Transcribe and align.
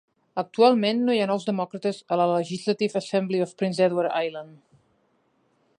Actualment 0.41 1.03
no 1.09 1.15
hi 1.17 1.21
ha 1.25 1.27
nous 1.31 1.45
demòcrates 1.49 1.99
a 2.15 2.17
la 2.21 2.25
"Legislative 2.33 2.99
Assembly 3.01 3.45
of 3.47 3.53
Prince 3.61 3.83
Edward 3.89 4.15
Island". 4.29 4.57